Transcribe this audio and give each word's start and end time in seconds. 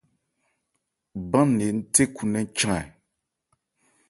Bán-nne 1.31 1.65
ńthekhunɛ́n 1.77 2.45
chan 2.57 2.73
ɛ? 2.81 2.83